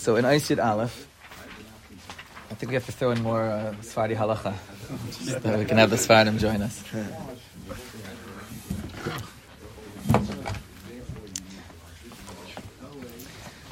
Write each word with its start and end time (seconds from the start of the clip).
So 0.00 0.16
in 0.16 0.24
Aisid 0.24 0.64
Aleph, 0.64 1.06
I 2.50 2.54
think 2.54 2.70
we 2.70 2.74
have 2.74 2.86
to 2.86 2.92
throw 2.92 3.10
in 3.10 3.22
more 3.22 3.42
uh, 3.42 3.74
halacha 3.82 4.54
so 5.10 5.38
that 5.40 5.58
we 5.58 5.66
can 5.66 5.76
have 5.76 5.90
the 5.90 5.96
Sfadim 5.96 6.38
join 6.38 6.62
us. 6.62 6.82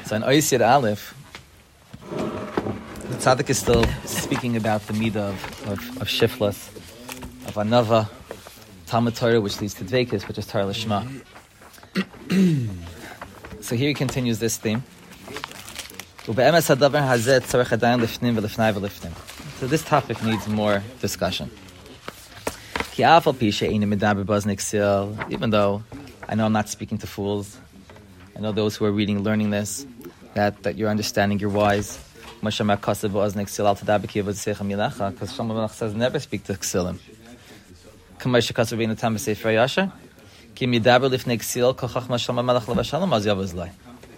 So 0.05 0.17
in 0.17 0.23
Aisid 0.23 0.61
Aleph, 0.61 1.15
the 2.11 3.17
tzaddik 3.17 3.49
is 3.49 3.59
still 3.59 3.87
speaking 4.05 4.55
about 4.59 4.87
the 4.87 4.93
midah 4.93 5.31
of, 5.31 5.67
of, 5.67 6.03
of 6.03 6.09
shiflas, 6.09 6.69
of 7.49 7.55
anava, 7.55 8.07
Talmud 8.85 9.17
Torah, 9.17 9.41
which 9.41 9.63
leads 9.63 9.73
to 9.73 9.85
dvekis, 9.85 10.29
which 10.29 10.37
is 10.37 10.47
Torah 10.47 10.65
Lishma. 10.65 11.09
so 13.63 13.75
here 13.75 13.89
he 13.89 13.95
continues 13.95 14.41
this 14.41 14.59
theme. 14.59 14.85
So 19.61 19.67
this 19.67 19.83
topic 19.83 20.23
needs 20.23 20.47
more 20.47 20.83
discussion. 21.01 21.51
Even 25.31 25.51
though 25.51 25.83
I 26.29 26.35
know 26.35 26.45
I'm 26.45 26.53
not 26.53 26.69
speaking 26.69 26.99
to 26.99 27.07
fools, 27.07 27.57
I 28.37 28.41
know 28.41 28.53
those 28.53 28.77
who 28.77 28.85
are 28.85 28.93
reading, 28.93 29.23
learning 29.23 29.49
this, 29.51 29.87
that, 30.35 30.63
that 30.65 30.77
you're 30.77 30.91
understanding, 30.91 31.39
you're 31.39 31.49
wise. 31.49 31.99
Because 32.43 32.53
Shlomo 35.33 35.71
says 35.71 35.95
never 35.95 36.21
speak 36.21 36.45
to 36.45 36.53
Ksilim. 36.53 36.99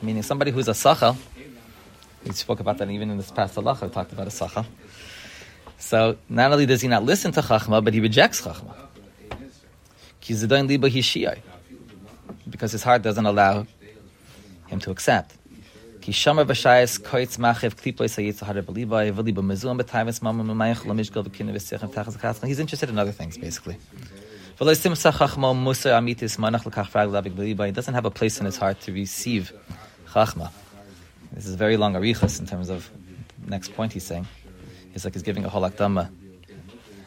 Meaning 0.03 0.23
somebody 0.23 0.51
who's 0.51 0.67
a 0.69 0.73
sachal, 0.73 1.17
we 2.25 2.33
spoke 2.33 2.59
about 2.61 2.79
that 2.79 2.89
even 2.91 3.11
in 3.11 3.17
this 3.17 3.31
past 3.31 3.55
halacha, 3.55 3.83
we 3.83 3.89
talked 3.89 4.13
about 4.13 4.27
a 4.27 4.31
sachal. 4.31 4.67
So 5.79 6.19
not 6.29 6.53
only 6.53 6.67
does 6.67 6.83
he 6.83 6.89
not 6.89 7.05
listen 7.05 7.33
to 7.33 7.41
chachma, 7.41 7.83
but 7.83 7.95
he 7.95 8.01
rejects 8.01 8.43
chachma. 8.43 8.75
Because 12.49 12.73
his 12.73 12.83
heart 12.83 13.03
doesn't 13.03 13.25
allow 13.25 13.67
him 14.67 14.81
to 14.81 14.91
accept. 14.91 15.37
He's 16.03 16.27
interested 16.27 16.59
in 22.89 22.99
other 22.99 23.13
things, 23.13 23.39
basically. 23.39 23.77
He 24.59 24.65
doesn't 27.73 27.95
have 27.95 28.05
a 28.05 28.11
place 28.11 28.41
in 28.41 28.47
his 28.47 28.57
heart 28.57 28.81
to 28.81 28.93
receive 28.93 29.53
chachma. 30.09 30.51
This 31.33 31.47
is 31.47 31.55
very 31.55 31.77
long 31.77 31.95
arichas 31.95 32.41
in 32.41 32.47
terms 32.47 32.69
of 32.69 32.91
next 33.47 33.75
point 33.75 33.93
he's 33.93 34.05
saying. 34.05 34.27
It's 34.95 35.05
like 35.05 35.15
he's 35.15 35.23
giving 35.23 35.45
a 35.45 35.49
whole 35.49 35.63
akdama. 35.63 36.11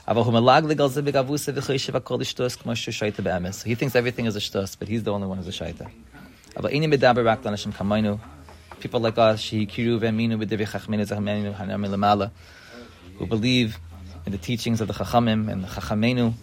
He 0.06 0.14
thinks 3.76 3.96
everything 3.96 4.26
is 4.26 4.36
a 4.36 4.40
shtus, 4.40 4.76
but 4.78 4.90
he's 4.90 5.04
the 5.04 5.14
only 5.14 5.28
one 5.28 5.38
who's 5.38 5.48
a 5.48 5.52
shaita. 5.52 5.90
People 8.80 9.00
like 9.00 9.18
us, 9.18 9.50
who 9.50 9.66
believe 13.28 13.80
in 14.26 14.32
the 14.32 14.38
teachings 14.38 14.82
of 14.82 14.88
the 14.90 14.94
Chachamim 14.94 15.50
and 15.50 15.64
the 15.64 15.68
Chachamenu, 15.68 16.34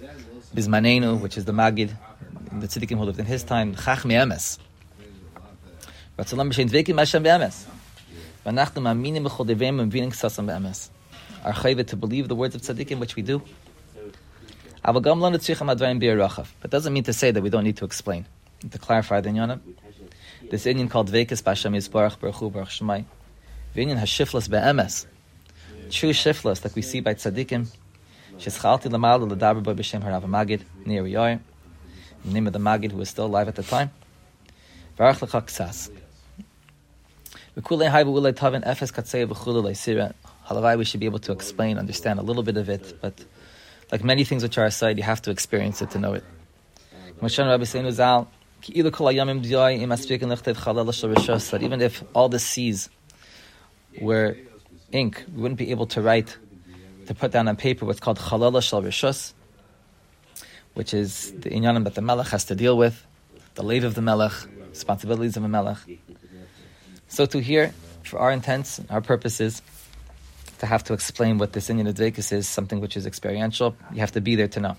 Bismanenu, 0.54 1.20
which 1.20 1.36
is 1.36 1.44
the 1.44 1.52
Magid, 1.52 1.90
the 2.52 2.66
Tziddikim 2.66 2.96
who 2.96 3.04
lived 3.04 3.18
in 3.18 3.26
his 3.26 3.44
time, 3.44 3.74
Chachmi 3.74 4.14
Emes. 4.14 4.58
Ratzalam 6.20 6.52
b'shein 6.52 6.68
dvekim 6.68 6.98
Hashem 6.98 7.22
be'emes. 7.22 7.64
V'anachnu 8.44 8.82
ma'aminim 8.82 9.24
b'chol 9.26 9.46
devim 9.46 9.78
v'mvinim 9.80 10.10
ksasam 10.10 10.44
be'emes. 10.44 10.90
Our 11.46 11.54
chayvet 11.54 11.86
to 11.86 11.96
believe 11.96 12.28
the 12.28 12.34
words 12.34 12.54
of 12.54 12.60
tzaddikim, 12.60 12.98
which 12.98 13.16
we 13.16 13.22
do. 13.22 13.40
But 14.82 15.02
doesn't 16.70 16.92
mean 16.92 17.04
to 17.04 17.12
say 17.14 17.30
that 17.30 17.42
we 17.42 17.48
don't 17.48 17.64
need 17.64 17.78
to 17.78 17.86
explain. 17.86 18.26
To 18.70 18.78
clarify 18.78 19.22
the 19.22 19.30
inyanim. 19.30 19.60
This 20.50 20.66
inyan 20.66 20.90
called 20.90 21.10
Vekis 21.10 21.42
Basham 21.42 21.74
Yisbarach 21.74 22.20
Baruch 22.20 22.36
Hu 22.36 22.50
Baruch 22.50 22.68
Shemai. 22.68 23.06
The 23.72 23.86
inyan 23.86 23.96
has 23.96 24.48
be'emes. 24.48 25.06
True 25.90 26.12
shiftless, 26.12 26.62
like 26.62 26.76
we 26.76 26.82
see 26.82 27.00
by 27.00 27.14
tzaddikim. 27.14 27.66
Sheschalti 28.36 28.92
l'mal 28.92 29.20
l'daber 29.20 29.62
by 29.62 29.72
b'shem 29.72 30.02
harav 30.02 30.24
magid. 30.24 30.64
Near 30.84 31.02
we 31.02 31.16
are. 31.16 31.40
The 32.26 32.30
name 32.30 32.46
of 32.46 32.52
the 32.52 32.58
magid 32.58 32.90
who 32.92 32.98
was 32.98 33.08
still 33.08 33.24
alive 33.24 33.48
at 33.48 33.54
the 33.54 33.62
time. 33.62 33.90
Baruch 34.98 35.22
l'chak 35.22 35.46
ksas. 35.46 35.90
Halavai, 40.50 40.78
we 40.78 40.84
should 40.84 41.00
be 41.00 41.06
able 41.06 41.18
to 41.20 41.32
explain, 41.32 41.78
understand 41.78 42.18
a 42.18 42.22
little 42.22 42.42
bit 42.42 42.56
of 42.56 42.68
it, 42.68 43.00
but 43.00 43.24
like 43.92 44.04
many 44.04 44.24
things 44.24 44.42
which 44.42 44.56
are 44.58 44.66
aside, 44.66 44.96
you 44.98 45.02
have 45.04 45.22
to 45.22 45.30
experience 45.30 45.82
it 45.82 45.90
to 45.90 45.98
know 45.98 46.14
it. 46.14 46.24
Even 51.62 51.80
if 51.80 52.04
all 52.14 52.28
the 52.28 52.38
seas 52.38 52.88
were 54.00 54.36
ink, 54.92 55.24
we 55.34 55.42
wouldn't 55.42 55.58
be 55.58 55.70
able 55.70 55.86
to 55.86 56.00
write, 56.00 56.36
to 57.06 57.14
put 57.14 57.32
down 57.32 57.48
on 57.48 57.56
paper 57.56 57.84
what's 57.84 58.00
called 58.00 58.18
chalala 58.18 58.62
shal 58.62 58.82
rishus, 58.82 59.32
which 60.74 60.94
is 60.94 61.32
the 61.32 61.50
inyanim 61.50 61.84
that 61.84 61.94
the 61.94 62.02
melech 62.02 62.28
has 62.28 62.44
to 62.44 62.54
deal 62.54 62.76
with, 62.76 63.04
the 63.54 63.62
lave 63.62 63.84
of 63.84 63.94
the 63.94 64.02
melech, 64.02 64.32
responsibilities 64.70 65.36
of 65.36 65.44
a 65.44 65.48
melech. 65.48 65.78
So 67.10 67.26
to 67.26 67.40
hear, 67.40 67.74
for 68.04 68.20
our 68.20 68.30
intents, 68.30 68.80
our 68.88 69.00
purposes, 69.00 69.62
to 70.60 70.66
have 70.66 70.84
to 70.84 70.92
explain 70.92 71.38
what 71.38 71.52
this 71.52 71.68
Inyan 71.68 71.92
Advekus 71.92 72.32
is, 72.32 72.48
something 72.48 72.80
which 72.80 72.96
is 72.96 73.04
experiential, 73.04 73.74
you 73.92 73.98
have 73.98 74.12
to 74.12 74.20
be 74.20 74.36
there 74.36 74.46
to 74.46 74.60
know. 74.60 74.76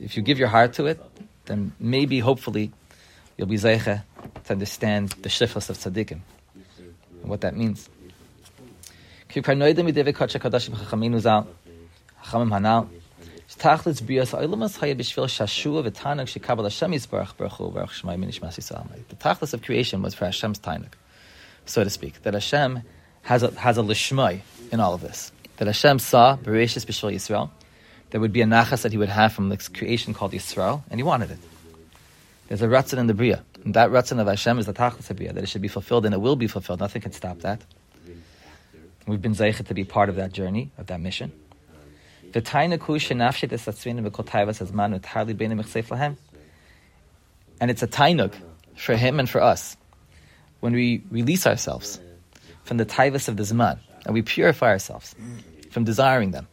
If 0.00 0.16
you 0.16 0.22
give 0.22 0.38
your 0.38 0.48
heart 0.48 0.74
to 0.74 0.86
it, 0.86 1.00
then 1.46 1.72
maybe, 1.80 2.20
hopefully, 2.20 2.70
you'll 3.36 3.48
be 3.48 3.56
zeicha 3.56 4.04
to 4.44 4.52
understand 4.52 5.10
the 5.22 5.28
shifas 5.28 5.68
of 5.70 5.76
tzaddikim 5.76 6.20
and 7.20 7.28
what 7.28 7.40
that 7.40 7.56
means. 7.56 7.88
Shashua 15.26 15.82
v'tanag 15.82 16.26
shekabel 16.26 16.64
Hashem 16.64 16.92
yisbarach 16.92 17.34
baruch 17.36 17.58
baruch 17.58 17.90
shemay 17.90 18.18
minishmas 18.18 18.58
yisrael. 18.58 18.86
The 19.08 19.16
tachlis 19.16 19.54
of 19.54 19.62
creation 19.62 20.02
was 20.02 20.14
for 20.14 20.26
Hashem's 20.26 20.58
tanag, 20.58 20.92
so 21.64 21.82
to 21.82 21.88
speak. 21.88 22.22
That 22.24 22.34
Hashem 22.34 22.82
has 23.22 23.42
a, 23.42 23.50
has 23.52 23.78
a 23.78 23.82
lishmai 23.82 24.40
in 24.70 24.80
all 24.80 24.92
of 24.92 25.00
this. 25.00 25.32
That 25.56 25.66
Hashem 25.66 25.98
saw 25.98 26.36
bereshis 26.36 26.84
b'shvil 26.84 27.14
Yisrael. 27.14 27.50
There 28.10 28.20
would 28.20 28.32
be 28.32 28.42
a 28.42 28.46
nachas 28.46 28.82
that 28.82 28.92
he 28.92 28.98
would 28.98 29.08
have 29.08 29.32
from 29.32 29.48
this 29.48 29.68
creation 29.68 30.12
called 30.12 30.32
Yisrael, 30.32 30.82
and 30.90 30.98
he 30.98 31.02
wanted 31.02 31.30
it. 31.30 31.38
There's 32.48 32.62
a 32.62 32.68
ratzon 32.68 32.98
in 32.98 33.06
the 33.06 33.14
bria. 33.14 33.44
And 33.64 33.72
that 33.74 33.90
ratzon 33.90 34.20
of 34.20 34.26
Hashem 34.26 34.58
is 34.58 34.66
the 34.66 34.74
tachlis 34.74 35.08
of 35.08 35.16
bria, 35.16 35.32
that 35.32 35.42
it 35.42 35.48
should 35.48 35.62
be 35.62 35.68
fulfilled, 35.68 36.04
and 36.04 36.14
it 36.14 36.20
will 36.20 36.36
be 36.36 36.48
fulfilled. 36.48 36.80
Nothing 36.80 37.00
can 37.00 37.12
stop 37.12 37.40
that. 37.40 37.62
We've 39.06 39.22
been 39.22 39.34
zeichet 39.34 39.66
to 39.68 39.74
be 39.74 39.84
part 39.84 40.10
of 40.10 40.16
that 40.16 40.32
journey, 40.32 40.70
of 40.76 40.88
that 40.88 41.00
mission. 41.00 41.32
The 42.32 42.42
tainaku 42.42 42.98
shenafshit 42.98 43.52
is 43.52 43.62
satzvina 43.62 44.08
v'kol 44.08 44.54
says 44.54 44.72
manu 44.72 44.98
b'nei 44.98 45.34
mechseif 45.34 45.88
lahem. 45.88 46.16
And 47.60 47.70
it's 47.70 47.82
a 47.82 47.86
tainuk 47.88 48.34
for 48.76 48.96
him 48.96 49.18
and 49.18 49.28
for 49.28 49.42
us 49.42 49.76
when 50.60 50.72
we 50.72 51.02
release 51.10 51.46
ourselves 51.46 52.00
from 52.64 52.76
the 52.76 52.86
taivas 52.86 53.28
of 53.28 53.36
the 53.36 53.42
zman 53.42 53.78
and 54.04 54.14
we 54.14 54.22
purify 54.22 54.68
ourselves 54.68 55.14
from 55.70 55.84
desiring 55.84 56.32
them, 56.32 56.46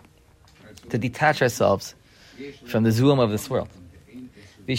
to 0.89 0.97
detach 0.97 1.41
ourselves 1.41 1.95
from 2.65 2.83
the 2.83 2.91
zoom 2.91 3.19
of 3.19 3.31
this 3.31 3.49
world. 3.49 3.69
That 4.67 4.73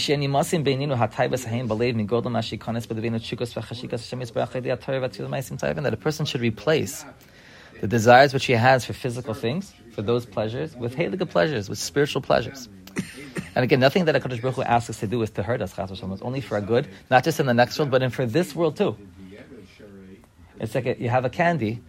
a 5.93 5.97
person 5.97 6.25
should 6.25 6.41
replace 6.41 7.05
the 7.81 7.87
desires 7.87 8.33
which 8.33 8.45
he 8.45 8.53
has 8.53 8.85
for 8.85 8.93
physical 8.93 9.33
things, 9.33 9.73
for 9.91 10.01
those 10.01 10.25
pleasures, 10.25 10.75
with 10.75 10.95
haliga 10.95 11.29
pleasures, 11.29 11.69
with 11.69 11.77
spiritual 11.77 12.21
pleasures. 12.21 12.69
And 13.55 13.63
again, 13.63 13.79
nothing 13.79 14.05
that 14.05 14.15
HaKadosh 14.15 14.41
Baruch 14.41 14.55
Hu 14.55 14.63
asks 14.63 14.89
us 14.89 14.99
to 14.99 15.07
do 15.07 15.21
is 15.21 15.31
to 15.31 15.43
hurt 15.43 15.61
us, 15.61 15.75
Chas 15.75 15.91
It's 15.91 16.21
only 16.21 16.41
for 16.41 16.55
our 16.55 16.61
good, 16.61 16.87
not 17.09 17.23
just 17.23 17.39
in 17.39 17.45
the 17.45 17.53
next 17.53 17.77
world, 17.77 17.91
but 17.91 18.01
in 18.03 18.09
for 18.09 18.25
this 18.25 18.55
world 18.55 18.77
too. 18.77 18.97
It's 20.59 20.73
like 20.73 20.85
a, 20.85 20.99
you 20.99 21.09
have 21.09 21.25
a 21.25 21.29
candy, 21.29 21.81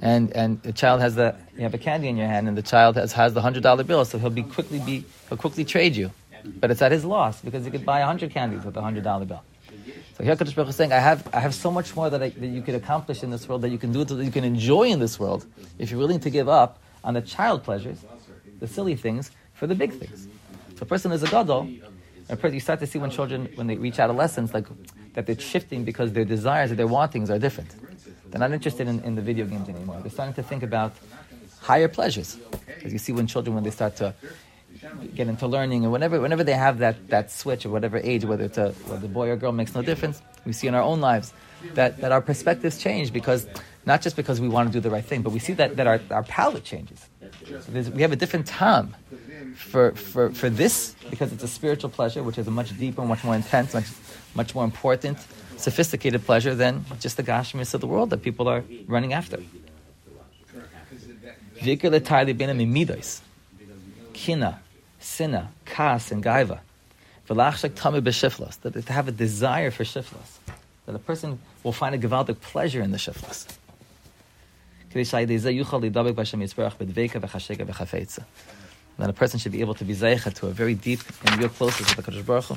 and, 0.00 0.32
and 0.32 0.62
the 0.62 0.72
child 0.72 1.00
has 1.00 1.14
the, 1.14 1.34
you 1.56 1.62
have 1.62 1.74
a 1.74 1.78
candy 1.78 2.08
in 2.08 2.16
your 2.16 2.26
hand, 2.26 2.48
and 2.48 2.56
the 2.56 2.62
child 2.62 2.96
has, 2.96 3.12
has 3.12 3.34
the 3.34 3.42
hundred 3.42 3.62
dollar 3.62 3.84
bill, 3.84 4.04
so 4.04 4.18
he'll 4.18 4.30
be 4.30 4.42
quickly 4.42 4.78
be, 4.78 5.04
he'll 5.28 5.38
quickly 5.38 5.64
trade 5.64 5.96
you. 5.96 6.10
But 6.44 6.70
it's 6.70 6.80
at 6.80 6.92
his 6.92 7.04
loss, 7.04 7.40
because 7.40 7.64
he 7.64 7.70
could 7.70 7.84
buy 7.84 8.00
a 8.00 8.06
hundred 8.06 8.30
candies 8.30 8.64
with 8.64 8.76
a 8.76 8.82
hundred 8.82 9.04
dollar 9.04 9.24
bill. 9.26 9.42
So 10.16 10.24
here 10.24 10.34
Kadosh 10.36 10.54
Baruch 10.54 10.70
is 10.70 10.76
saying, 10.76 10.92
I 10.92 10.98
have, 10.98 11.28
I 11.32 11.40
have 11.40 11.54
so 11.54 11.70
much 11.70 11.94
more 11.94 12.08
that, 12.10 12.22
I, 12.22 12.30
that 12.30 12.46
you 12.46 12.62
could 12.62 12.74
accomplish 12.74 13.22
in 13.22 13.30
this 13.30 13.48
world, 13.48 13.62
that 13.62 13.70
you 13.70 13.78
can 13.78 13.92
do, 13.92 14.04
that 14.04 14.24
you 14.24 14.30
can 14.30 14.44
enjoy 14.44 14.84
in 14.84 14.98
this 14.98 15.18
world, 15.18 15.46
if 15.78 15.90
you're 15.90 16.00
willing 16.00 16.20
to 16.20 16.30
give 16.30 16.48
up 16.48 16.78
on 17.04 17.14
the 17.14 17.22
child 17.22 17.64
pleasures, 17.64 17.98
the 18.60 18.66
silly 18.66 18.96
things, 18.96 19.30
for 19.54 19.66
the 19.66 19.74
big 19.74 19.92
things. 19.92 20.28
If 20.70 20.82
a 20.82 20.86
person 20.86 21.12
is 21.12 21.22
a 21.22 21.28
gadol, 21.28 21.68
You 22.28 22.60
start 22.60 22.80
to 22.80 22.86
see 22.86 22.98
when 22.98 23.10
children, 23.10 23.48
when 23.54 23.66
they 23.66 23.76
reach 23.76 23.98
adolescence, 23.98 24.52
like 24.52 24.66
that 25.14 25.26
they're 25.26 25.38
shifting 25.38 25.84
because 25.84 26.12
their 26.12 26.24
desires 26.24 26.72
or 26.72 26.74
their 26.74 26.86
wantings 26.88 27.30
are 27.30 27.38
different. 27.38 27.70
They're 28.30 28.40
not 28.40 28.52
interested 28.52 28.88
in, 28.88 29.00
in 29.04 29.14
the 29.14 29.22
video 29.22 29.46
games 29.46 29.68
anymore. 29.68 30.00
They're 30.00 30.10
starting 30.10 30.34
to 30.34 30.42
think 30.42 30.62
about 30.62 30.92
higher 31.60 31.88
pleasures. 31.88 32.38
As 32.84 32.92
you 32.92 32.98
see 32.98 33.12
when 33.12 33.26
children, 33.26 33.54
when 33.54 33.64
they 33.64 33.70
start 33.70 33.96
to 33.96 34.14
get 35.14 35.28
into 35.28 35.46
learning, 35.46 35.84
or 35.84 35.90
whenever, 35.90 36.20
whenever 36.20 36.44
they 36.44 36.52
have 36.52 36.78
that, 36.78 37.08
that 37.08 37.30
switch 37.30 37.64
at 37.64 37.72
whatever 37.72 37.98
age, 37.98 38.24
whether 38.24 38.44
it's 38.44 38.58
a, 38.58 38.72
whether 38.86 39.08
boy 39.08 39.30
or 39.30 39.36
girl 39.36 39.52
makes 39.52 39.74
no 39.74 39.82
difference, 39.82 40.22
we 40.44 40.52
see 40.52 40.66
in 40.66 40.74
our 40.74 40.82
own 40.82 41.00
lives 41.00 41.32
that, 41.74 41.98
that 42.00 42.12
our 42.12 42.20
perspectives 42.20 42.78
change 42.78 43.12
because, 43.12 43.46
not 43.86 44.02
just 44.02 44.16
because 44.16 44.40
we 44.40 44.48
want 44.48 44.68
to 44.68 44.72
do 44.72 44.80
the 44.80 44.90
right 44.90 45.04
thing, 45.04 45.22
but 45.22 45.30
we 45.30 45.38
see 45.38 45.52
that, 45.54 45.76
that 45.76 45.86
our, 45.86 46.00
our 46.10 46.22
palate 46.24 46.64
changes. 46.64 47.08
So 47.48 47.90
we 47.94 48.02
have 48.02 48.12
a 48.12 48.16
different 48.16 48.46
time 48.46 48.94
for, 49.56 49.92
for, 49.92 50.30
for 50.30 50.50
this 50.50 50.94
because 51.10 51.32
it's 51.32 51.42
a 51.42 51.48
spiritual 51.48 51.90
pleasure, 51.90 52.22
which 52.22 52.38
is 52.38 52.46
a 52.46 52.50
much 52.50 52.76
deeper, 52.78 53.02
much 53.04 53.24
more 53.24 53.34
intense, 53.34 53.74
much, 53.74 53.86
much 54.34 54.54
more 54.54 54.64
important, 54.64 55.18
sophisticated 55.56 56.24
pleasure 56.24 56.54
than 56.54 56.84
just 57.00 57.16
the 57.16 57.22
gashmis 57.22 57.74
of 57.74 57.80
the 57.80 57.86
world 57.86 58.10
that 58.10 58.22
people 58.22 58.48
are 58.48 58.62
running 58.86 59.12
after. 59.12 59.38
Kina, 64.12 64.60
Sina, 65.06 65.50
Kas, 65.64 66.10
and 66.10 66.22
Gaiva. 66.22 66.58
That 67.28 68.86
to 68.86 68.92
have 68.92 69.08
a 69.08 69.12
desire 69.12 69.70
for 69.70 69.84
shiflas. 69.84 70.30
That 70.84 70.94
a 70.94 70.98
person 70.98 71.38
will 71.62 71.72
find 71.72 71.94
a 71.94 71.98
gewaltic 71.98 72.40
pleasure 72.40 72.82
in 72.82 72.90
the 72.90 72.98
shiflas. 72.98 73.46
Then 78.98 79.10
a 79.10 79.12
person 79.12 79.38
should 79.38 79.52
be 79.52 79.60
able 79.60 79.74
to 79.74 79.84
be 79.84 79.94
zeicha 79.94 80.34
to 80.34 80.46
a 80.48 80.50
very 80.50 80.74
deep 80.74 81.00
and 81.24 81.38
real 81.38 81.48
closeness 81.50 81.96
with 81.96 82.04
the 82.04 82.12
Kadosh 82.12 82.26
Baruch 82.26 82.44
Hu. 82.44 82.56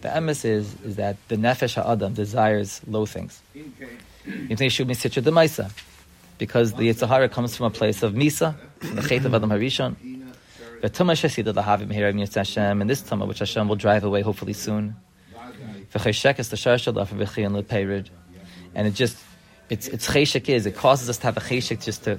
The 0.00 0.08
emes 0.08 0.44
is, 0.44 0.74
is 0.84 0.96
that 0.96 1.16
the 1.28 1.36
nefesh 1.36 1.74
ha'adam 1.74 2.14
desires 2.14 2.80
low 2.86 3.06
things. 3.06 3.40
Because 6.38 6.74
the 6.74 6.88
Yetzer 6.88 7.08
Hara 7.08 7.28
comes 7.28 7.56
from 7.56 7.66
a 7.66 7.70
place 7.70 8.02
of 8.02 8.12
Misa, 8.12 8.54
from 8.80 8.96
the 8.96 9.02
Chet 9.02 9.24
of 9.24 9.34
Adam 9.34 9.50
Harishon. 9.50 9.96
The 10.82 10.90
Tumah 10.90 11.12
Shesida 11.12 11.54
Lahavim 11.54 11.92
Hiram 11.92 12.18
Hashem, 12.18 12.80
and 12.80 12.90
this 12.90 13.02
Tumah 13.02 13.26
which 13.26 13.38
Hashem 13.38 13.68
will 13.68 13.76
drive 13.76 14.04
away 14.04 14.20
hopefully 14.20 14.52
soon. 14.52 14.96
And 18.74 18.86
it 18.86 18.94
just 18.94 19.16
it's 19.68 19.88
it's 19.88 20.08
cheshek 20.08 20.48
is 20.48 20.66
it 20.66 20.76
causes 20.76 21.08
us 21.08 21.18
to 21.18 21.24
have 21.24 21.36
a 21.36 21.40
cheshek 21.40 21.82
just 21.82 22.04
to 22.04 22.18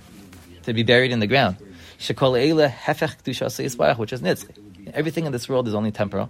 to 0.64 0.74
be 0.74 0.84
buried 0.84 1.12
in 1.12 1.20
the 1.20 1.28
ground. 1.28 1.58
Shekol 2.00 2.34
eile 2.38 2.70
hefech 2.70 3.24
kedusha 3.24 3.98
which 3.98 4.14
is 4.14 4.22
nitzchi. 4.22 4.94
Everything 4.94 5.26
in 5.26 5.32
this 5.32 5.48
world 5.48 5.68
is 5.68 5.74
only 5.74 5.92
temporal. 5.92 6.30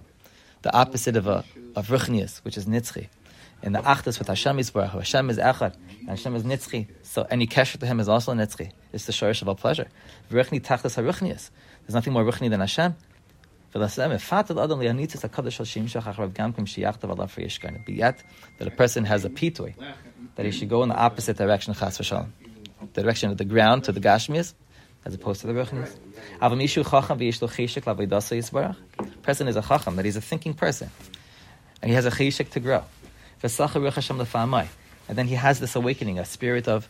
The 0.62 0.74
opposite 0.76 1.16
of 1.16 1.26
a 1.26 1.44
of 1.74 1.88
ruchnius, 1.88 2.38
which 2.38 2.56
is 2.56 2.66
nitzchi. 2.66 3.08
And 3.62 3.74
the 3.74 3.80
achdas 3.80 4.18
with 4.18 4.28
Hashem 4.28 4.58
is 4.58 4.70
Baruch 4.70 4.92
Hashem 4.92 5.30
is 5.30 5.38
echad, 5.38 5.74
and 6.00 6.10
Hashem 6.10 6.34
is 6.36 6.44
nitzchi. 6.44 6.86
So 7.02 7.26
any 7.30 7.46
kesher 7.46 7.78
to 7.78 7.86
Him 7.86 7.98
is 8.00 8.08
also 8.08 8.32
nitzchi. 8.32 8.70
It's 8.92 9.06
the 9.06 9.12
shorish 9.12 9.42
of 9.42 9.48
all 9.48 9.56
pleasure. 9.56 9.88
V'ruchni 10.30 10.60
tachdas 10.60 10.96
haruchnius. 10.96 11.50
There's 11.82 11.94
nothing 11.94 12.12
more 12.12 12.24
ruchni 12.24 12.50
than 12.50 12.60
Hashem. 12.60 12.94
But 13.70 13.80
yet, 13.80 13.96
that 18.58 18.66
a 18.66 18.70
person 18.70 19.04
has 19.04 19.24
a 19.26 19.28
pitui, 19.28 19.74
that 20.36 20.46
he 20.46 20.52
should 20.52 20.70
go 20.70 20.82
in 20.82 20.88
the 20.88 20.96
opposite 20.96 21.36
direction, 21.36 21.74
chas 21.74 21.98
v'shalom, 21.98 22.28
the 22.94 23.02
direction 23.02 23.30
of 23.30 23.36
the 23.36 23.44
ground 23.44 23.84
to 23.84 23.92
the 23.92 24.00
gashmias, 24.00 24.54
as 25.04 25.12
opposed 25.12 25.42
to 25.42 25.48
the 25.48 25.52
ruchnis. 25.52 25.98
Person 29.22 29.48
is 29.48 29.56
a 29.56 29.62
chacham, 29.62 29.96
that 29.96 30.04
he's 30.06 30.16
a 30.16 30.22
thinking 30.22 30.54
person, 30.54 30.90
and 31.82 31.90
he 31.90 31.94
has 31.94 32.06
a 32.06 32.10
cheshek 32.10 32.48
to 32.50 32.60
grow. 32.60 32.84
And 33.40 35.16
then 35.16 35.26
he 35.26 35.34
has 35.34 35.60
this 35.60 35.76
awakening, 35.76 36.18
a 36.18 36.24
spirit 36.24 36.68
of, 36.68 36.88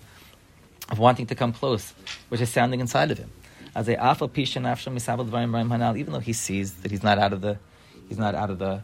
of 0.91 0.99
wanting 0.99 1.27
to 1.27 1.35
come 1.35 1.53
close, 1.53 1.93
which 2.29 2.41
is 2.41 2.49
sounding 2.49 2.81
inside 2.81 3.11
of 3.11 3.19
him. 3.19 3.31
As 3.75 3.89
a 3.89 3.95
even 5.97 6.12
though 6.12 6.19
he 6.19 6.33
sees 6.33 6.75
that 6.75 6.91
he's 6.91 7.03
not 7.03 7.19
out 7.19 7.33
of 7.33 7.41
the, 7.43 7.59
he's 8.09 8.19
not 8.19 8.35
out 8.35 8.50
of 8.50 8.59
the, 8.59 8.83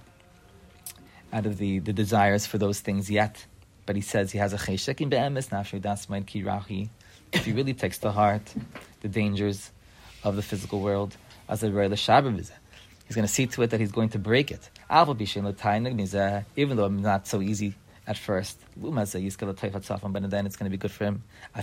out 1.32 1.46
of 1.46 1.58
the, 1.58 1.78
the 1.80 1.92
desires 1.92 2.46
for 2.46 2.58
those 2.58 2.80
things 2.80 3.10
yet, 3.10 3.46
but 3.86 3.96
he 3.96 4.02
says 4.02 4.32
he 4.32 4.38
has 4.38 4.52
a 4.52 4.58
cheshek 4.58 5.00
in 5.00 5.10
nafshay 5.10 5.80
dasmaid. 5.80 6.88
If 7.32 7.44
he 7.44 7.52
really 7.52 7.74
takes 7.74 7.98
to 7.98 8.12
heart 8.12 8.54
the 9.00 9.08
dangers 9.08 9.72
of 10.22 10.36
the 10.36 10.42
physical 10.42 10.80
world, 10.80 11.16
as 11.48 11.62
a 11.62 11.70
the 11.88 11.96
Shabbat 11.96 12.50
he's 13.06 13.16
going 13.16 13.26
to 13.26 13.32
see 13.32 13.46
to 13.46 13.62
it 13.62 13.70
that 13.70 13.80
he's 13.80 13.92
going 13.92 14.08
to 14.10 14.18
break 14.18 14.50
it. 14.50 14.70
Even 16.56 16.76
though 16.76 16.84
I'm 16.84 17.02
not 17.02 17.26
so 17.26 17.40
easy 17.40 17.74
at 18.06 18.18
first, 18.18 18.60
but 18.76 18.92
then 18.92 19.26
it's 19.26 19.36
going 19.36 20.66
to 20.66 20.70
be 20.70 20.76
good 20.76 20.90
for 20.90 21.04
him. 21.04 21.22
The 21.54 21.62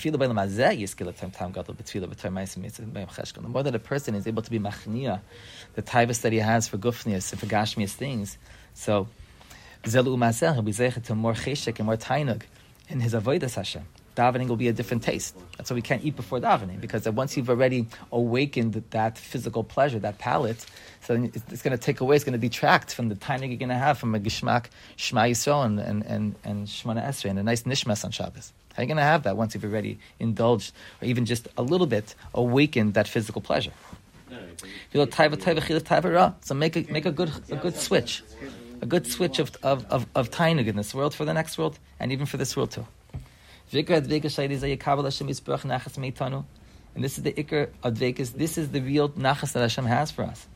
more 3.47 3.63
that 3.63 3.75
a 3.75 3.79
person 3.79 4.15
is 4.15 4.25
able 4.25 4.41
to 4.41 4.49
be 4.49 4.59
machnia, 4.59 5.21
the 5.75 5.83
taivas 5.83 6.21
that 6.21 6.31
he 6.31 6.39
has 6.39 6.67
for 6.67 6.77
gufnias 6.77 7.31
and 7.31 7.39
for 7.39 7.45
gashmias 7.45 7.93
things, 7.93 8.39
so 8.73 9.07
he'll 9.83 10.17
be 10.63 10.71
to 10.73 11.15
more 11.15 11.33
cheshek 11.33 11.77
and 11.77 11.85
more 11.85 11.97
tainug 11.97 12.41
in 12.89 13.01
his 13.01 13.13
avodas 13.13 13.53
Hashem. 13.55 13.85
Davening 14.15 14.47
will 14.47 14.57
be 14.57 14.67
a 14.67 14.73
different 14.73 15.03
taste. 15.03 15.35
That's 15.57 15.69
why 15.69 15.75
we 15.75 15.81
can't 15.81 16.03
eat 16.03 16.15
before 16.15 16.39
davening 16.39 16.81
because 16.81 17.07
once 17.09 17.37
you've 17.37 17.49
already 17.49 17.87
awakened 18.11 18.83
that 18.91 19.17
physical 19.17 19.63
pleasure, 19.63 19.99
that 19.99 20.17
palate, 20.17 20.65
so 21.01 21.15
it's, 21.15 21.61
going 21.61 21.77
to 21.77 21.83
take 21.83 22.01
away, 22.01 22.15
it's 22.15 22.25
going 22.25 22.33
to 22.33 22.39
detract 22.39 22.93
from 22.93 23.09
the 23.09 23.15
tainug 23.15 23.49
you're 23.49 23.57
going 23.57 23.69
to 23.69 23.75
have 23.75 23.97
from 23.97 24.13
a 24.13 24.19
gishmak 24.19 24.65
Shema 24.97 25.21
Yisrael 25.21 25.65
and 25.65 25.79
and 25.79 26.05
and, 26.05 26.35
and 26.43 26.67
Shemoneh 26.67 27.05
Esrei 27.05 27.29
and 27.29 27.39
a 27.39 27.43
nice 27.43 27.63
nishmas 27.63 28.03
on 28.03 28.11
Shabbos. 28.11 28.53
How 28.73 28.81
are 28.81 28.83
you 28.83 28.87
going 28.87 28.97
to 28.97 29.03
have 29.03 29.23
that 29.23 29.37
once 29.37 29.53
you've 29.53 29.65
already 29.65 29.99
indulged 30.19 30.73
or 31.01 31.07
even 31.07 31.25
just 31.25 31.47
a 31.57 31.63
little 31.63 31.87
bit 31.87 32.15
awakened 32.33 32.93
that 32.93 33.07
physical 33.07 33.41
pleasure? 33.41 33.73
So 36.41 36.53
make 36.53 36.75
a 36.75 36.91
make 36.91 37.05
a 37.05 37.11
good 37.11 37.31
a 37.49 37.55
good 37.55 37.75
switch 37.75 38.23
a 38.81 38.85
good 38.85 39.07
switch 39.07 39.39
of, 39.39 39.55
of, 39.63 39.85
of, 39.91 40.07
of 40.15 40.29
in 40.39 40.75
this 40.75 40.93
world 40.93 41.13
for 41.13 41.23
the 41.23 41.33
next 41.33 41.57
world 41.57 41.77
and 41.99 42.11
even 42.11 42.25
for 42.25 42.37
this 42.37 42.57
world 42.57 42.71
too. 42.71 42.85
And 46.93 47.03
this 47.03 47.17
is 47.17 47.23
the 47.23 47.31
ikr 47.31 47.69
of 47.83 47.93
Dvekas. 47.93 48.33
This 48.33 48.57
is 48.57 48.71
the 48.71 48.81
real 48.81 49.09
nachas 49.09 49.53
that 49.53 49.61
Hashem 49.61 49.85
has 49.85 50.11
for 50.11 50.23
us. 50.23 50.47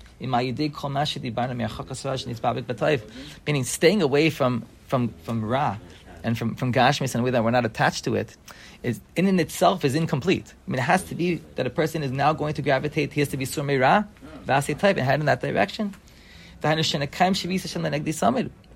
Meaning 3.48 3.64
staying 3.64 4.02
away 4.02 4.30
from, 4.30 4.66
from, 4.88 5.14
from 5.24 5.46
Ra 5.46 5.78
and 6.24 6.38
from, 6.38 6.56
from 6.56 6.74
Gashmis 6.74 7.16
and 7.16 7.24
way 7.24 7.32
that 7.32 7.44
we're 7.44 7.52
not 7.52 7.66
attached 7.66 8.04
to 8.06 8.16
it, 8.16 8.36
is 8.84 9.00
in 9.16 9.28
and 9.28 9.40
itself 9.40 9.86
is 9.86 9.96
incomplete. 9.96 10.54
I 10.68 10.72
mean, 10.72 10.80
it 10.80 10.84
has 10.84 11.04
to 11.04 11.16
be 11.16 11.42
that 11.56 11.66
a 11.66 11.70
person 11.70 12.04
is 12.04 12.12
now 12.12 12.34
going 12.34 12.54
to 12.56 12.62
gravitate, 12.62 13.14
he 13.14 13.22
has 13.22 13.30
to 13.30 13.38
be 13.38 13.46
Surmei 13.46 13.80
Ra, 13.80 14.04
Vasi 14.46 14.78
type, 14.78 14.98
and 14.98 15.06
head 15.06 15.20
in 15.20 15.26
that 15.28 15.42
direction 15.42 15.94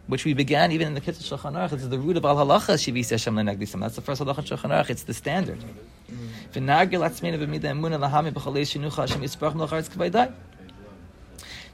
which 0.10 0.26
we 0.26 0.34
began 0.34 0.72
even 0.72 0.88
in 0.88 0.96
the 0.96 1.02
Kitzur 1.02 1.38
Shulchan 1.38 1.54
Aruch. 1.54 1.74
It's 1.74 1.88
the 1.88 2.00
root 2.00 2.18
of 2.18 2.26
Al 2.26 2.38
Halacha 2.38 2.74
Shivisi 2.74 3.12
Hashem 3.12 3.36
Lenegdisam. 3.36 3.80
That's 3.82 3.96
the 3.96 4.02
first 4.02 4.20
Halacha 4.20 4.38
Shulchan 4.38 4.72
Aruch. 4.72 4.90
It's 4.90 5.04
the 5.04 5.14
standard. 5.14 5.64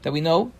That 0.01 0.11
we 0.11 0.21
know 0.21 0.51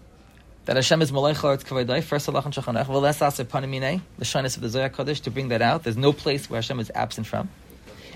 that 0.64 0.76
Hashem 0.78 1.02
is 1.02 1.12
Malay 1.12 1.34
Charetz 1.34 1.66
Kavaydai, 1.66 2.02
first 2.02 2.28
Halacha 2.28 2.44
Shulchan 2.44 2.82
Aruch. 2.82 2.88
Well, 2.88 3.02
that's 3.02 3.22
also 3.22 3.44
Panamine, 3.44 4.00
the 4.18 4.26
shyness 4.26 4.56
of 4.56 4.62
the 4.62 4.70
Zohar 4.70 4.90
Kodesh, 4.90 5.22
to 5.24 5.30
bring 5.30 5.50
that 5.50 5.62
out. 5.62 5.84
There's 5.84 5.98
no 5.98 6.14
place 6.14 6.50
where 6.50 6.60
Hashem 6.60 6.80
is 6.80 6.90
absent 6.96 7.28
from. 7.28 7.50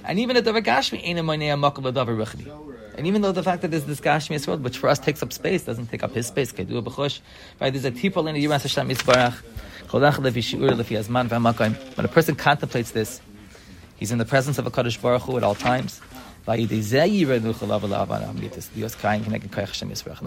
And 0.05 0.19
even 0.19 0.37
at 0.37 0.45
the 0.45 0.53
Gashmi, 0.53 1.03
Eina 1.05 1.19
Moinei 1.19 1.53
Makal 1.59 1.83
B'Davar 1.91 2.15
Ruchni. 2.25 2.78
And 2.99 3.07
even 3.07 3.21
though 3.21 3.31
the 3.31 3.43
fact 3.43 3.61
that 3.61 3.71
there's 3.71 3.85
this 3.85 4.01
Gashmi 4.01 4.45
world, 4.45 4.61
which 4.61 4.77
for 4.77 4.89
us 4.89 4.99
takes 4.99 5.23
up 5.23 5.31
space, 5.31 5.63
doesn't 5.63 5.87
take 5.87 6.03
up 6.03 6.11
his 6.13 6.27
space, 6.27 6.51
right? 6.51 6.65
There's 6.67 7.85
a 7.85 7.91
tipol 7.91 8.27
in 8.27 8.35
the 8.35 8.43
Yiras 8.45 8.63
Hashem 8.63 8.89
Yisbarach. 8.89 9.41
When 11.95 12.05
a 12.05 12.09
person 12.09 12.35
contemplates 12.35 12.91
this, 12.91 13.21
he's 13.95 14.11
in 14.11 14.17
the 14.17 14.25
presence 14.25 14.57
of 14.57 14.67
a 14.67 14.71
Kadosh 14.71 15.01
Baruch 15.01 15.21
Hu 15.21 15.37
at 15.37 15.43
all 15.43 15.55
times. 15.55 16.01
And 16.45 16.59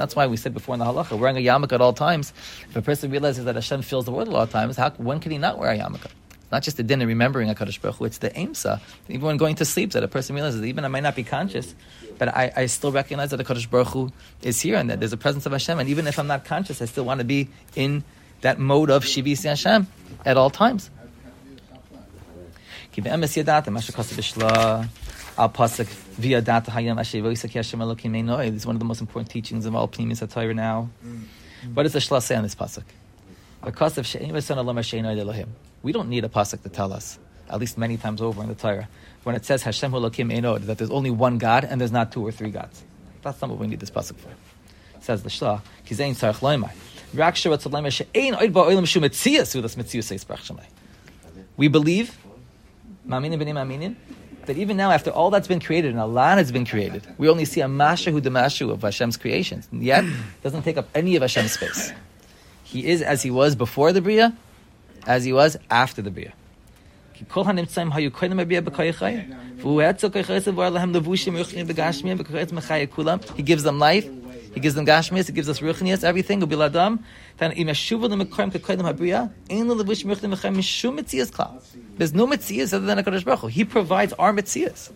that's 0.01 0.17
why 0.17 0.27
we 0.27 0.37
said 0.39 0.55
before 0.55 0.75
in 0.75 0.79
the 0.79 0.87
halacha, 0.87 1.19
wearing 1.19 1.37
a 1.37 1.41
yarmulke 1.41 1.73
at 1.73 1.83
all 1.83 1.93
times. 1.93 2.33
If 2.71 2.77
a 2.77 2.81
person 2.81 3.11
realizes 3.11 3.45
that 3.45 3.55
Hashem 3.55 3.83
fills 3.83 4.07
the 4.07 4.13
world 4.13 4.29
at 4.29 4.35
all 4.35 4.47
times, 4.47 4.79
how, 4.79 4.93
when 4.93 5.21
can 5.21 5.31
he 5.31 5.37
not 5.37 5.59
wear 5.59 5.73
a 5.73 5.79
yarmulke? 5.79 6.07
Not 6.53 6.63
just 6.63 6.77
the 6.77 6.83
din 6.83 7.01
of 7.01 7.09
remembering 7.09 7.49
a 7.49 7.55
Kadosh 7.55 7.81
Baruch 7.81 7.97
Hu, 7.97 8.05
it's 8.05 8.19
the 8.19 8.29
aimsa. 8.29 8.79
Even 9.09 9.23
when 9.23 9.37
going 9.39 9.55
to 9.57 9.65
sleep, 9.65 9.93
that 9.93 10.05
a 10.05 10.09
person 10.09 10.35
realizes 10.35 10.63
even 10.63 10.85
I 10.85 10.89
might 10.89 11.03
not 11.03 11.17
be 11.17 11.25
conscious, 11.25 11.75
but 12.19 12.29
I, 12.29 12.53
I 12.55 12.67
still 12.67 12.93
recognize 12.93 13.31
that 13.31 13.39
the 13.39 13.45
Kadosh 13.45 13.69
Baruch 13.71 13.89
Hu 13.89 14.13
is 14.43 14.61
here 14.61 14.77
and 14.77 14.91
that 14.91 15.01
there's 15.01 15.15
a 15.15 15.17
presence 15.17 15.47
of 15.47 15.53
Hashem. 15.53 15.79
And 15.79 15.89
even 15.89 16.07
if 16.07 16.19
I'm 16.19 16.27
not 16.27 16.45
conscious, 16.45 16.83
I 16.83 16.85
still 16.85 17.05
want 17.05 17.21
to 17.21 17.25
be 17.25 17.49
in 17.75 18.05
that 18.43 18.59
mode 18.59 18.91
of 18.91 19.05
Shivisi 19.05 19.45
Hashem 19.45 19.87
at 20.27 20.37
all 20.37 20.51
times. 20.51 20.91
Pasuk. 25.49 25.87
This 28.45 28.55
is 28.57 28.67
one 28.67 28.77
of 28.77 28.81
the 28.81 28.85
most 28.85 29.01
important 29.01 29.31
teachings 29.31 29.65
of 29.65 29.75
all 29.75 29.89
Pnimis 29.89 30.21
HaTorah 30.21 30.55
now. 30.55 30.91
What 31.73 31.85
does 31.85 31.95
the 31.95 32.01
Shla 32.01 32.21
say 32.21 32.35
on 32.35 32.43
this 32.43 32.55
pasuk? 32.55 32.83
Because 33.65 33.97
of 33.97 34.07
We 35.83 35.93
don't 35.93 36.09
need 36.09 36.25
a 36.25 36.29
pasuk 36.29 36.63
to 36.63 36.69
tell 36.69 36.93
us, 36.93 37.19
at 37.49 37.61
least 37.61 37.79
many 37.79 37.97
times 37.97 38.21
over 38.21 38.43
in 38.43 38.49
the 38.49 38.55
Torah, 38.55 38.89
when 39.23 39.37
it 39.37 39.45
says 39.45 39.63
Hashem 39.63 39.93
elokim 39.93 40.37
einod, 40.37 40.67
that 40.67 40.79
there's 40.79 40.91
only 40.91 41.11
one 41.11 41.39
God 41.39 41.65
and 41.65 41.81
there's 41.81 41.93
not 41.93 42.11
two 42.13 42.27
or 42.27 42.33
three 42.33 42.51
gods. 42.51 42.83
That's 43.23 43.41
not 43.41 43.51
what 43.51 43.61
we 43.61 43.69
need 43.69 43.79
this 43.81 43.91
pasuk 43.91 44.17
for. 44.17 44.31
Says 45.01 45.23
the 45.23 45.29
Shla, 45.29 45.61
kizein 45.87 46.13
tzarech 46.13 46.41
loimai. 46.41 46.73
We 51.57 51.69
believe, 51.69 52.19
that 54.47 54.57
even 54.57 54.77
now, 54.77 54.91
after 54.91 55.11
all 55.11 55.31
that's 55.31 55.47
been 55.47 55.61
created 55.61 55.91
and 55.91 56.01
a 56.01 56.07
lot 56.07 56.39
has 56.39 56.51
been 56.51 56.65
created, 56.65 57.07
we 57.19 57.29
only 57.29 57.45
see 57.45 57.61
a 57.61 57.67
mashahu 57.67 58.21
demashu 58.21 58.71
of 58.71 58.81
Hashem's 58.81 59.19
creations. 59.19 59.69
And 59.71 59.83
yet, 59.83 60.05
doesn't 60.43 60.63
take 60.63 60.79
up 60.79 60.89
any 60.95 61.17
of 61.17 61.23
Hashem's 61.23 61.53
space. 61.53 61.93
He 62.73 62.87
is 62.87 63.03
as 63.03 63.21
he 63.21 63.31
was 63.31 63.55
before 63.55 63.93
the 63.93 64.01
Bria, 64.01 64.35
as 65.07 65.25
he 65.25 65.33
was 65.35 65.59
after 65.71 66.01
the 66.01 66.11
Bria. 66.11 66.33
He 67.13 67.25
gives 73.43 73.63
them 73.63 73.79
life, 73.79 74.09
he 74.55 74.61
gives 74.61 74.75
them 74.75 74.87
gashmias, 74.87 75.27
he 75.27 75.33
gives 75.35 75.51
us 75.51 75.61
ruchnias, 75.61 76.03
everything. 76.03 76.41
There's 81.99 82.15
no 82.15 82.27
mitzias 82.27 82.73
other 82.73 82.87
than 82.87 82.99
a 82.99 83.03
Kadosh 83.03 83.25
Baruch 83.27 83.51
He 83.51 83.65
provides 83.67 84.15
our 84.15 84.33
mitzias. 84.33 84.91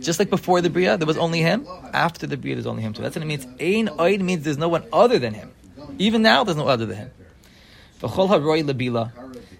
Just 0.00 0.18
like 0.18 0.30
before 0.30 0.60
the 0.60 0.70
Bria, 0.70 0.96
there 0.96 1.06
was 1.06 1.18
only 1.18 1.40
him. 1.40 1.66
After 1.92 2.26
the 2.26 2.36
Bria, 2.36 2.54
there's 2.54 2.66
only 2.66 2.82
him 2.82 2.92
too. 2.92 3.02
That's 3.02 3.16
what 3.16 3.22
it 3.22 3.26
means. 3.26 3.44
Ein 3.60 3.88
oid 3.98 4.20
means 4.20 4.44
there's 4.44 4.58
no 4.58 4.68
one 4.68 4.84
other 4.92 5.18
than 5.18 5.34
him. 5.34 5.50
Even 5.98 6.22
now, 6.22 6.44
there's 6.44 6.56
no 6.56 6.68
other 6.68 6.86
than 6.86 6.96
him. 6.96 7.10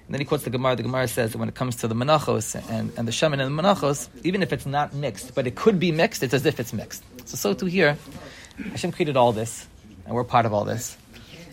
And 0.07 0.15
then 0.15 0.21
he 0.21 0.25
quotes 0.25 0.45
the 0.45 0.51
Gemara. 0.51 0.77
The 0.77 0.85
Gemara 0.85 1.09
says 1.09 1.33
that 1.33 1.39
when 1.39 1.49
it 1.49 1.57
comes 1.57 1.77
to 1.77 1.89
the 1.89 1.95
menachos 1.95 2.55
and, 2.71 2.93
and 2.97 3.09
the 3.09 3.13
shaman 3.13 3.41
and 3.41 3.59
the 3.59 3.63
menachos, 3.63 4.09
even 4.23 4.43
if 4.43 4.53
it's 4.53 4.67
not 4.67 4.95
mixed, 4.95 5.35
but 5.35 5.49
it 5.49 5.57
could 5.57 5.81
be 5.81 5.91
mixed, 5.91 6.23
it's 6.23 6.35
as 6.35 6.47
if 6.47 6.61
it's 6.61 6.73
mixed. 6.73 7.03
So, 7.27 7.37
so 7.37 7.55
too 7.55 7.67
here, 7.67 7.99
Hashem 8.71 8.93
created 8.93 9.17
all 9.17 9.33
this, 9.33 9.67
and 10.05 10.15
we're 10.15 10.23
part 10.23 10.47
of 10.47 10.55
all 10.55 10.65
this. 10.65 10.97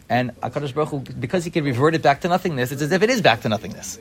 And 0.07 0.39
Hakadosh 0.41 0.75
Baruch 0.75 0.89
Hu, 0.89 0.99
because 0.99 1.45
He 1.45 1.51
can 1.51 1.63
revert 1.63 1.95
it 1.95 2.03
back 2.03 2.21
to 2.21 2.27
nothingness, 2.27 2.71
it's 2.71 2.81
as 2.81 2.91
if 2.91 3.01
it 3.01 3.09
is 3.09 3.21
back 3.21 3.41
to 3.41 3.49
nothingness. 3.49 3.97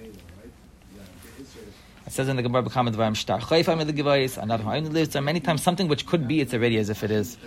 It 2.12 2.16
says 2.16 2.28
in 2.28 2.36
the 2.36 2.42
Gemara, 2.42 2.62
There 5.06 5.22
many 5.22 5.40
times 5.40 5.62
something 5.62 5.88
which 5.88 6.04
could 6.04 6.28
be, 6.28 6.42
it's 6.42 6.52
already 6.52 6.76
as 6.76 6.90
if 6.90 7.02
it 7.04 7.10
is. 7.10 7.38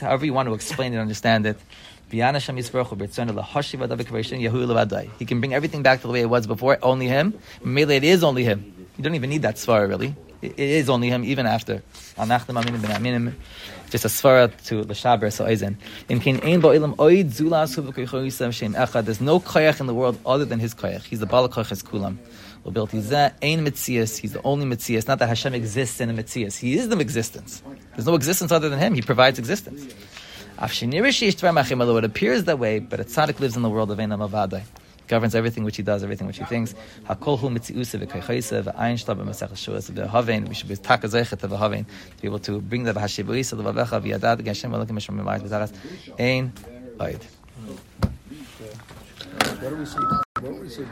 However 0.00 0.24
you 0.24 0.32
want 0.32 0.48
to 0.48 0.54
explain 0.54 0.94
it, 0.94 0.98
understand 0.98 1.46
it. 1.46 1.58
He 2.08 2.18
can 5.24 5.40
bring 5.40 5.52
everything 5.52 5.82
back 5.82 6.00
to 6.02 6.06
the 6.06 6.12
way 6.12 6.20
it 6.20 6.30
was 6.30 6.46
before, 6.46 6.78
only 6.80 7.08
him. 7.08 7.36
Maybe 7.64 7.96
it 7.96 8.04
is 8.04 8.22
only 8.22 8.44
him. 8.44 8.86
You 8.96 9.02
don't 9.02 9.16
even 9.16 9.30
need 9.30 9.42
that 9.42 9.56
svara, 9.56 9.88
really. 9.88 10.14
It 10.40 10.56
is 10.56 10.88
only 10.88 11.08
him, 11.08 11.24
even 11.24 11.44
after. 11.44 11.82
Just 12.16 14.04
a 14.04 14.08
svara 14.08 14.64
to 14.66 14.84
the 14.84 14.94
shaber 14.94 15.32
so 15.32 15.44
eisen. 15.44 15.76
There's 16.06 16.24
no 19.20 19.40
koyach 19.40 19.80
in 19.80 19.86
the 19.86 19.94
world 19.94 20.20
other 20.24 20.44
than 20.44 20.60
his 20.60 20.72
koyach. 20.72 21.02
He's 21.02 21.18
the 21.18 21.26
balak 21.26 21.50
his 22.90 23.10
kulam. 23.10 23.32
He's 24.18 24.32
the 24.32 24.32
the 24.32 24.42
only 24.42 24.66
mitzias. 24.66 25.06
Not 25.06 25.18
that 25.20 25.28
Hashem 25.28 25.54
exists 25.54 26.00
in 26.00 26.10
a 26.10 26.14
mitzias. 26.14 26.58
He 26.58 26.74
is 26.74 26.88
the 26.88 26.98
existence. 26.98 27.62
There's 27.94 28.06
no 28.06 28.14
existence 28.14 28.52
other 28.52 28.68
than 28.68 28.78
him. 28.78 28.94
He 28.94 29.02
provides 29.02 29.38
existence. 29.38 29.94
It 30.58 32.04
appears 32.04 32.44
that 32.44 32.58
way, 32.58 32.78
but 32.78 32.98
a 32.98 33.04
tzaddik 33.04 33.40
lives 33.40 33.56
in 33.56 33.62
the 33.62 33.68
world 33.68 33.90
of 33.90 33.98
Einam 33.98 34.26
Avadai. 34.26 34.62
Governs 35.06 35.34
everything 35.34 35.64
which 35.64 35.76
he 35.76 35.82
does, 35.82 36.02
everything 36.02 36.26
which 36.26 36.38
he 36.38 36.44
thinks. 36.44 36.74
We 37.08 37.14
should 37.14 37.28
be 40.68 40.76
to 40.76 40.96
be 42.20 42.26
able 42.26 42.38
to 42.40 42.60
bring 42.60 42.82
the 42.82 42.92
v'hashibuisa 42.92 43.56
l'vavecha 43.56 44.00
v'yadad 44.02 44.44
Hashem 44.46 44.72
elokim 44.72 44.92
mishram 44.92 45.20
b'mayit 45.20 45.42
v'zaras 45.42 45.72
ein 46.18 46.52
oid. 46.98 47.22
What 49.60 49.70
do 49.70 49.76
we 49.76 49.86
see? 49.86 49.98
What 49.98 50.42
do 50.42 50.54
we 50.60 50.68
see? 50.68 50.84